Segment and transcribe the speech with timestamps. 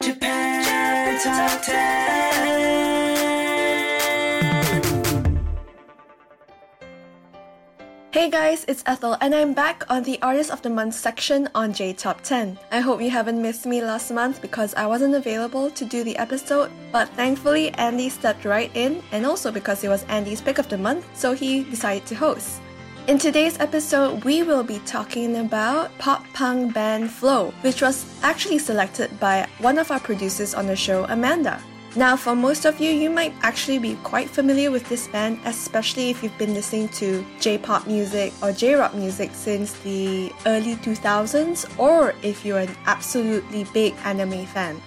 [0.00, 2.42] Japan Top 10.
[8.12, 11.72] Hey guys, it's Ethel, and I'm back on the Artist of the Month section on
[11.72, 12.58] J Top 10.
[12.70, 16.16] I hope you haven't missed me last month because I wasn't available to do the
[16.16, 20.68] episode, but thankfully Andy stepped right in, and also because it was Andy's pick of
[20.68, 22.60] the month, so he decided to host.
[23.08, 28.58] In today's episode, we will be talking about pop punk band Flow, which was actually
[28.58, 31.60] selected by one of our producers on the show, Amanda.
[31.96, 36.10] Now, for most of you, you might actually be quite familiar with this band, especially
[36.10, 40.76] if you've been listening to J pop music or J rock music since the early
[40.76, 44.80] 2000s, or if you're an absolutely big anime fan.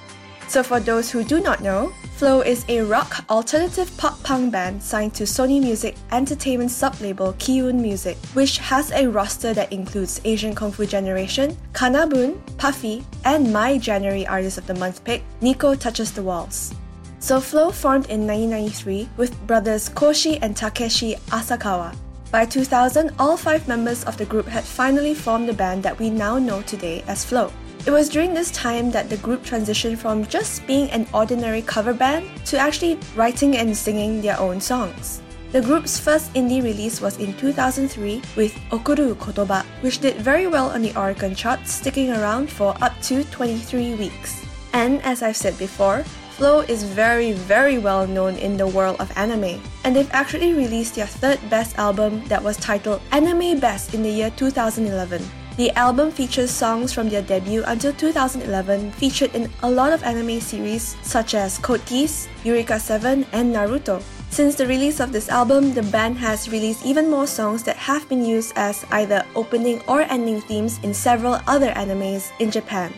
[0.48, 4.82] So, for those who do not know, Flow is a rock alternative pop punk band
[4.82, 10.56] signed to Sony Music Entertainment sublabel Ki/oon Music, which has a roster that includes Asian
[10.56, 16.14] Kung Fu Generation, KANA-BOON, Puffy, and my January Artist of the Month pick, Nico Touches
[16.14, 16.74] the Walls.
[17.20, 21.94] So Flow formed in 1993 with brothers Koshi and Takeshi Asakawa.
[22.32, 26.10] By 2000, all five members of the group had finally formed the band that we
[26.10, 27.52] now know today as Flow.
[27.86, 31.94] It was during this time that the group transitioned from just being an ordinary cover
[31.94, 35.22] band to actually writing and singing their own songs.
[35.52, 40.72] The group's first indie release was in 2003 with Okuru Kotoba, which did very well
[40.72, 44.44] on the Oricon charts, sticking around for up to 23 weeks.
[44.74, 46.04] And as I've said before,
[46.36, 50.96] Flow is very, very well known in the world of anime, and they've actually released
[50.96, 55.24] their third best album that was titled Anime Best in the year 2011.
[55.58, 60.42] The album features songs from their debut until 2011, featured in a lot of anime
[60.42, 64.04] series such as Code Geass, Eureka 7, and Naruto.
[64.32, 68.04] Since the release of this album, the band has released even more songs that have
[68.10, 72.92] been used as either opening or ending themes in several other animes in Japan.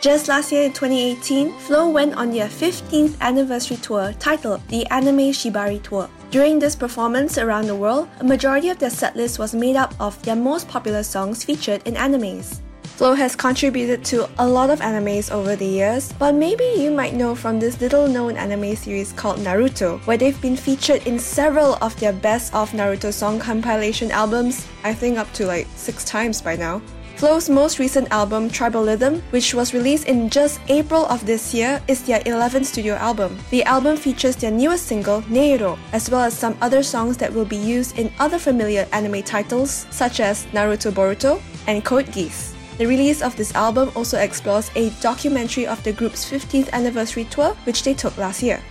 [0.00, 5.34] Just last year in 2018, Flow went on their 15th anniversary tour titled the Anime
[5.34, 6.08] Shibari Tour.
[6.30, 10.22] During this performance around the world, a majority of their setlist was made up of
[10.22, 12.60] their most popular songs featured in animes.
[12.84, 17.14] Flow has contributed to a lot of animes over the years, but maybe you might
[17.14, 21.74] know from this little known anime series called Naruto, where they've been featured in several
[21.82, 26.40] of their best of Naruto song compilation albums, I think up to like six times
[26.40, 26.80] by now.
[27.20, 32.02] Flow's most recent album, Tribalism, which was released in just April of this year, is
[32.04, 33.36] their 11th studio album.
[33.50, 37.44] The album features their newest single, Neiro, as well as some other songs that will
[37.44, 42.54] be used in other familiar anime titles such as Naruto Boruto and Code Geass.
[42.78, 47.54] The release of this album also explores a documentary of the group's 15th anniversary tour,
[47.64, 48.62] which they took last year.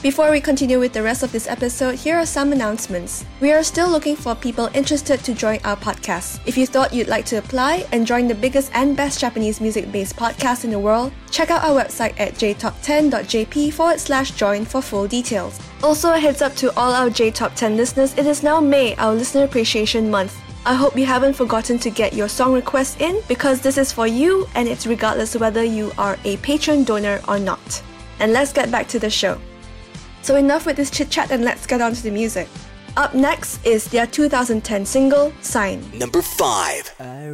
[0.00, 3.24] Before we continue with the rest of this episode, here are some announcements.
[3.40, 6.38] We are still looking for people interested to join our podcast.
[6.46, 9.90] If you thought you'd like to apply and join the biggest and best Japanese music
[9.90, 14.80] based podcast in the world, check out our website at jtop10.jp forward slash join for
[14.80, 15.58] full details.
[15.82, 19.12] Also, a heads up to all our JTop 10 listeners, it is now May, our
[19.12, 20.40] Listener Appreciation Month.
[20.64, 24.06] I hope you haven't forgotten to get your song requests in because this is for
[24.06, 27.82] you and it's regardless whether you are a patron donor or not.
[28.20, 29.40] And let's get back to the show.
[30.28, 32.48] So enough with this chit chat and let's get on to the music.
[32.98, 35.82] Up next is their 2010 single, Sign.
[35.98, 36.96] Number 5.
[37.00, 37.28] I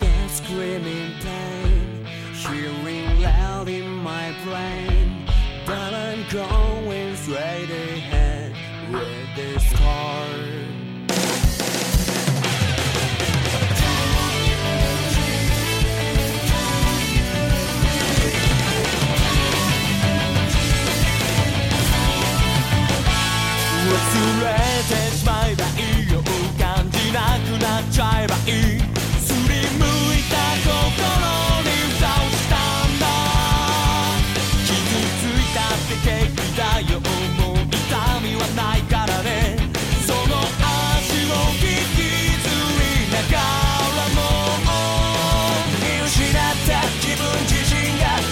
[0.00, 2.04] that screaming pain,
[2.34, 5.24] hearing loud in my brain,
[5.64, 8.56] but I'm going straight ahead
[8.92, 9.70] with this.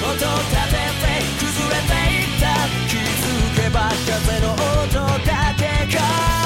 [0.09, 2.45] 音立てて崩れていった。
[2.89, 4.95] 気づけば風の音
[5.27, 5.63] だけ
[5.95, 6.38] が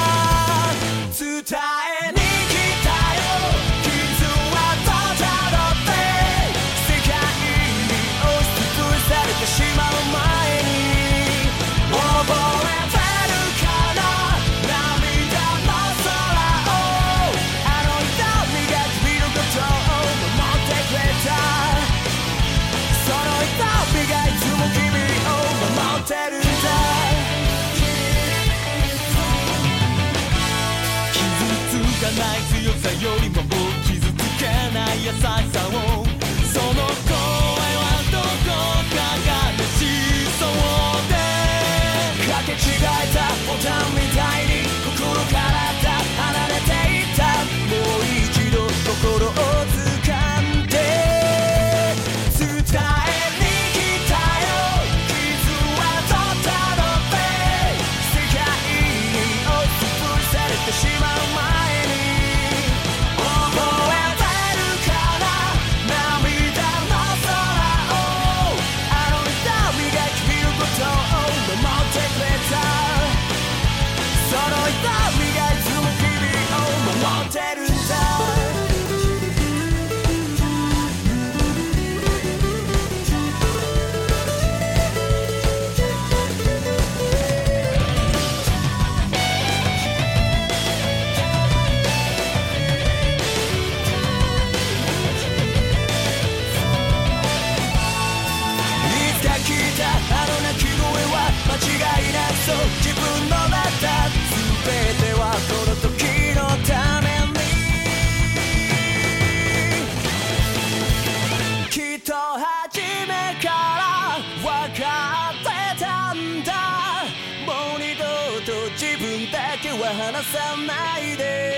[120.33, 121.52] さないで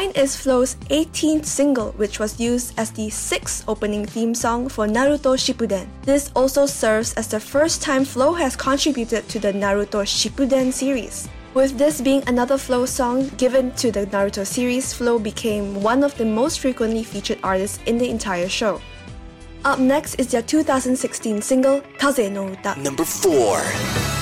[0.00, 4.86] Sign is Flow's 18th single, which was used as the sixth opening theme song for
[4.86, 5.86] Naruto Shippuden.
[6.04, 11.28] This also serves as the first time Flow has contributed to the Naruto Shippuden series.
[11.52, 16.16] With this being another Flow song given to the Naruto series, Flow became one of
[16.16, 18.80] the most frequently featured artists in the entire show.
[19.66, 22.74] Up next is their 2016 single, Kaze no Uta.
[22.80, 24.19] Number 4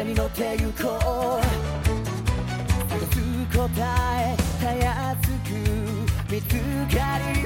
[0.00, 1.42] 風に乗ってこう。
[3.12, 3.20] す
[3.54, 3.68] 答
[4.18, 5.52] えたやつく
[6.32, 6.54] 見つ
[6.96, 7.39] かり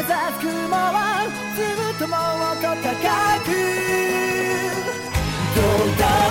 [0.00, 2.88] 指す雲はずっともっと高
[3.44, 3.52] く
[5.52, 5.68] 届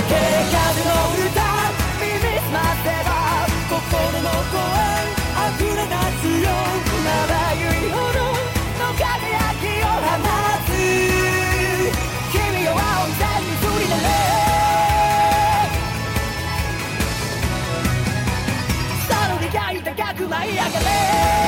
[0.10, 0.18] け
[0.50, 1.38] 風の歌
[2.02, 3.78] 耳すませば心
[4.26, 4.58] の声
[5.54, 6.50] 溢れ出すよ
[7.06, 8.34] まばゆいほど
[8.82, 10.18] の輝きを放
[10.66, 10.68] つ
[12.34, 14.10] 君を青い空に振りなれ
[19.10, 21.39] 空に描いた高く舞い上がれ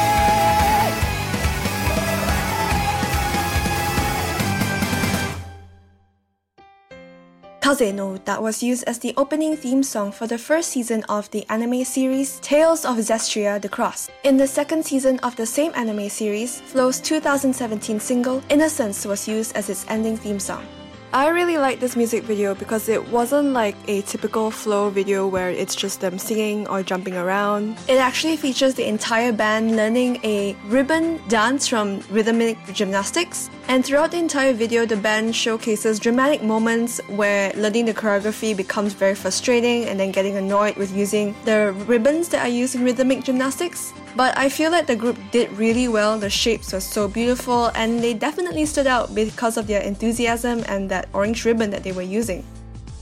[7.79, 11.85] Uta was used as the opening theme song for the first season of the anime
[11.85, 14.09] series Tales of Zestiria the Cross.
[14.25, 19.55] In the second season of the same anime series, Flow's 2017 single Innocence was used
[19.55, 20.65] as its ending theme song.
[21.13, 25.49] I really like this music video because it wasn't like a typical Flow video where
[25.49, 27.77] it's just them singing or jumping around.
[27.89, 33.49] It actually features the entire band learning a ribbon dance from rhythmic gymnastics.
[33.71, 38.91] And throughout the entire video, the band showcases dramatic moments where learning the choreography becomes
[38.91, 43.23] very frustrating and then getting annoyed with using the ribbons that are used in rhythmic
[43.23, 43.93] gymnastics.
[44.17, 46.19] But I feel like the group did really well.
[46.19, 50.91] The shapes were so beautiful and they definitely stood out because of their enthusiasm and
[50.91, 52.43] that orange ribbon that they were using.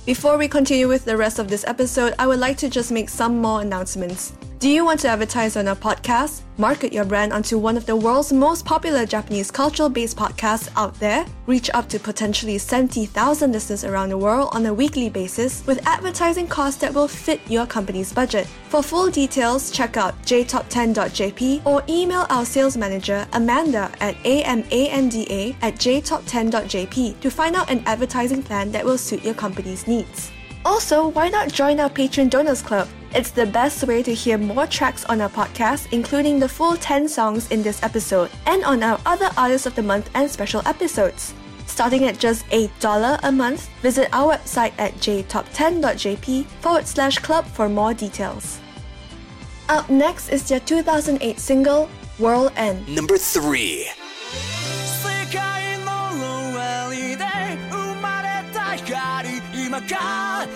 [0.06, 3.10] Before we continue with the rest of this episode, I would like to just make
[3.10, 4.34] some more announcements.
[4.60, 6.42] Do you want to advertise on our podcast?
[6.58, 10.94] Market your brand onto one of the world's most popular Japanese cultural based podcasts out
[11.00, 11.26] there?
[11.48, 16.46] Reach up to potentially 70,000 listeners around the world on a weekly basis with advertising
[16.46, 18.48] costs that will fit your company's budget.
[18.68, 25.76] For full details, check out jtop10.jp or email our sales manager Amanda at amanda at
[25.76, 30.32] jtop10.jp to find out an advertising plan that will suit your company's needs.
[30.66, 32.88] Also, why not join our Patreon Donors Club?
[33.16, 37.08] It's the best way to hear more tracks on our podcast, including the full 10
[37.08, 41.34] songs in this episode, and on our other Artists of the Month and special episodes.
[41.66, 47.70] Starting at just $8 a month, visit our website at jtop10.jp forward slash club for
[47.70, 48.60] more details.
[49.70, 52.88] Up next is their 2008 single, World End.
[52.94, 53.88] Number 3.
[59.88, 60.50] God.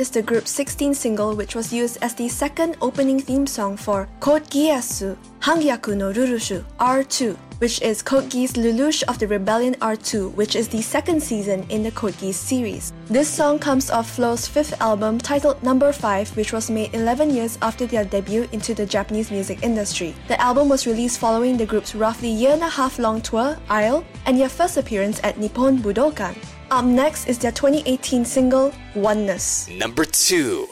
[0.00, 4.08] Is the group's 16th single, which was used as the second opening theme song for
[4.18, 10.34] Code Geass Hangyaku no Rurushu R2, which is Code Geass Lelouch of the Rebellion R2,
[10.34, 12.94] which is the second season in the Code Geass series.
[13.08, 17.58] This song comes off Flow's fifth album titled Number 5, which was made 11 years
[17.60, 20.14] after their debut into the Japanese music industry.
[20.28, 24.04] The album was released following the group's roughly year and a half long tour, Isle,
[24.24, 26.36] and their first appearance at Nippon Budokan.
[26.70, 29.68] Up next is their 2018 single, Oneness.
[29.68, 30.68] Number two.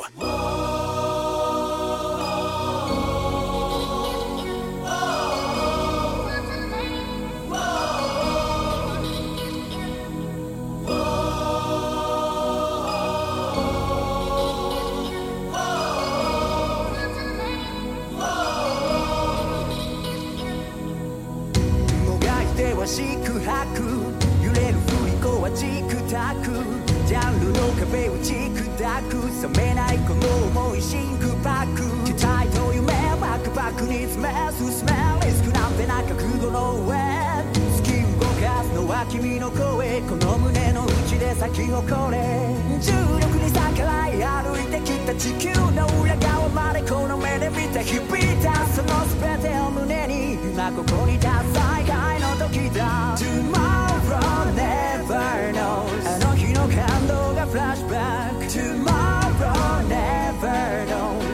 [29.37, 32.87] タク冷めないこの思い真空パック期待と夢
[33.21, 34.93] バックバックに詰め進め
[35.25, 36.97] リスクなんてな覚悟の上
[37.53, 59.26] 突き動かすのは君の声この胸の内で咲き誇れ重力に逆らい歩いてきた地球の裏側までこの目で見た響いたその全てを胸に今ここに立つ再会の時だ Tomorrow never knows あの日の感動がフラッシュバック Tomorrow
[59.88, 61.27] never knows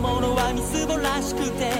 [0.00, 1.72] ものはみすぼらしくて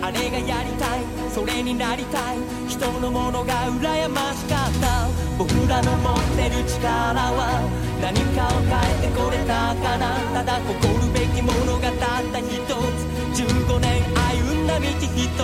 [0.00, 1.04] あれがやりたい。
[1.32, 2.38] それになりたい。
[2.68, 5.08] 人のものが羨ましかった。
[5.36, 6.82] 僕らの持ってる力
[7.36, 7.60] は
[8.00, 8.72] 何かを変
[9.04, 10.16] えてこれたかな。
[10.32, 13.42] ただ誇るべきものがたった一つ。
[13.42, 15.36] 15年歩んだ道一つ。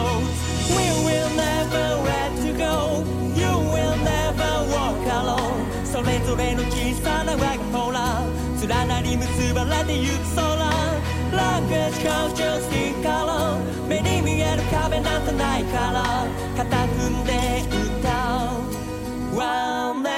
[0.73, 3.05] We will never let you go.
[3.37, 5.61] You will never walk alone.
[5.85, 8.25] それぞれの小さな輪がほら。
[8.63, 11.02] 連なり結ばれてゆく空。
[11.33, 13.57] Language culture skin color
[13.89, 18.11] 目に見える壁なんてないから肩組んで歌
[19.35, 20.12] う One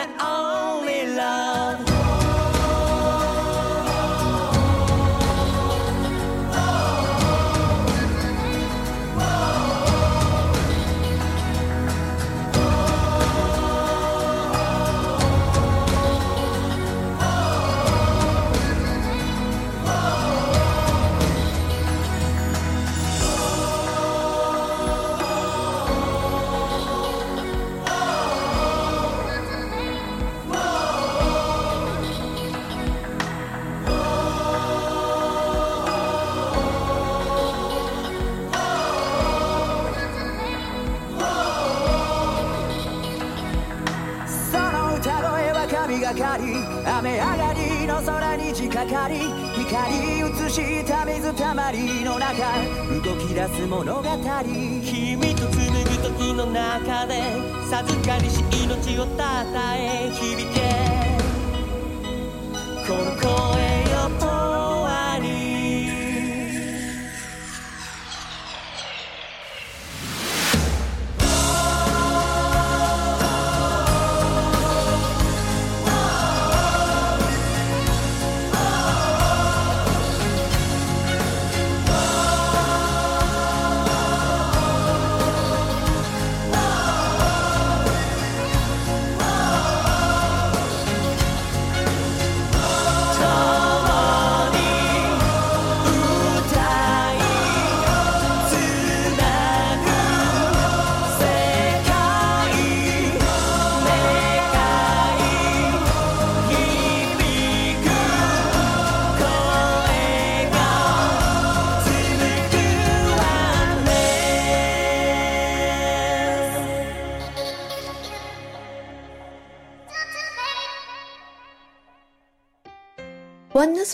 [47.05, 49.19] 雨上がりの空に地かかり
[49.69, 52.35] 光映した水たまりの中
[52.89, 54.03] 動き出す物語。
[54.03, 57.21] 君と紡ぐ時の中で
[57.69, 60.63] 授かりし命をたたえ響け。
[62.89, 63.74] この声。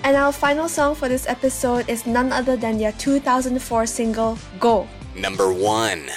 [0.02, 4.86] And our final song for this episode is none other than their 2004 single, Go.
[5.14, 6.08] Number one.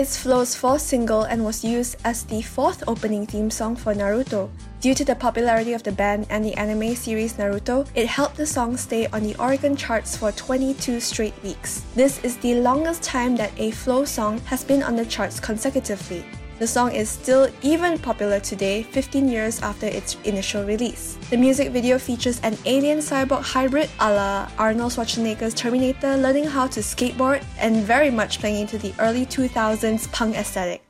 [0.00, 4.48] Is Flow's fourth single and was used as the fourth opening theme song for Naruto.
[4.80, 8.46] Due to the popularity of the band and the anime series Naruto, it helped the
[8.46, 11.84] song stay on the Oricon charts for 22 straight weeks.
[11.94, 16.24] This is the longest time that a Flow song has been on the charts consecutively.
[16.60, 21.16] The song is still even popular today, 15 years after its initial release.
[21.30, 26.66] The music video features an alien cyborg hybrid a la Arnold Schwarzenegger's Terminator learning how
[26.66, 30.82] to skateboard and very much playing into the early 2000s punk aesthetic.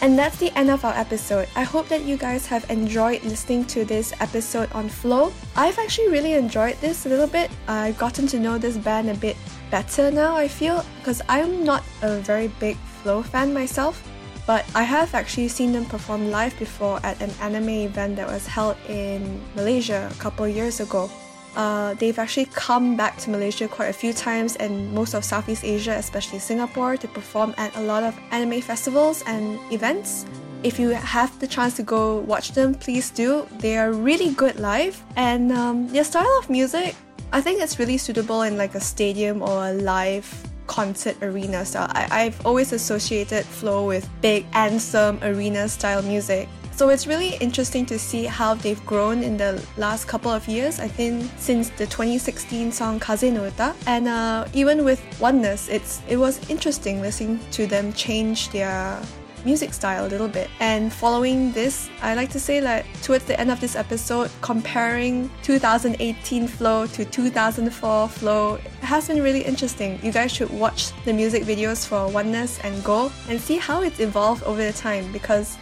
[0.00, 1.46] And that's the end of our episode.
[1.54, 5.30] I hope that you guys have enjoyed listening to this episode on Flow.
[5.54, 7.50] I've actually really enjoyed this a little bit.
[7.68, 9.36] I've gotten to know this band a bit
[9.70, 14.02] better now, I feel, because I'm not a very big Flow fan myself.
[14.48, 18.46] But I have actually seen them perform live before at an anime event that was
[18.46, 21.10] held in Malaysia a couple years ago.
[21.54, 25.64] Uh, they've actually come back to Malaysia quite a few times and most of Southeast
[25.64, 30.24] Asia, especially Singapore, to perform at a lot of anime festivals and events.
[30.62, 33.46] If you have the chance to go watch them, please do.
[33.60, 36.96] They are really good live, and um, their style of music,
[37.36, 40.24] I think it's really suitable in like a stadium or a live
[40.68, 41.90] concert arena style.
[41.90, 46.48] I- I've always associated Flow with big anthem arena style music.
[46.78, 50.78] So it's really interesting to see how they've grown in the last couple of years.
[50.78, 56.00] I think since the 2016 song Kaze no Uta, and uh, even with Oneness, it's
[56.06, 58.96] it was interesting listening to them change their
[59.44, 60.50] music style a little bit.
[60.60, 65.30] And following this, I like to say that towards the end of this episode, comparing
[65.42, 69.98] 2018 flow to 2004 flow has been really interesting.
[70.02, 74.00] You guys should watch the music videos for Oneness and Go and see how it's
[74.00, 75.56] evolved over the time because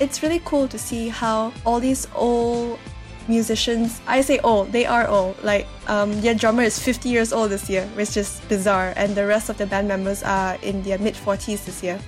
[0.00, 2.78] it's really cool to see how all these old
[3.28, 5.36] musicians I say old, they are old.
[5.42, 9.26] Like um their drummer is 50 years old this year, which is bizarre, and the
[9.26, 11.98] rest of the band members are in their mid 40s this year.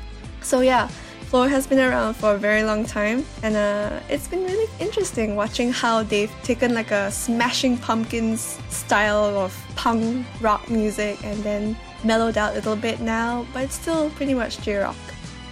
[0.43, 0.89] So yeah,
[1.35, 5.35] Flow has been around for a very long time, and uh, it's been really interesting
[5.35, 11.77] watching how they've taken like a Smashing Pumpkins style of punk rock music and then
[12.05, 14.95] mellowed out a little bit now, but it's still pretty much J rock.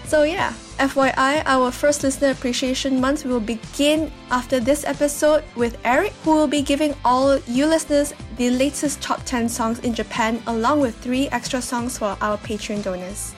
[0.05, 6.13] So yeah, FYI, our first listener appreciation month will begin after this episode with Eric,
[6.23, 10.79] who will be giving all you listeners the latest top 10 songs in Japan along
[10.79, 13.35] with three extra songs for our Patreon donors.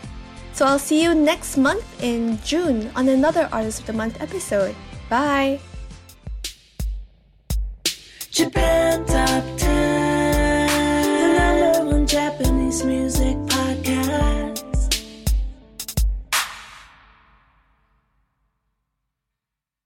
[0.55, 4.77] So I'll see you next month in June on another Artist of the Month episode.
[5.11, 5.59] Bye!
[8.31, 9.67] Japan Top 10,
[11.11, 13.37] the number one Japanese music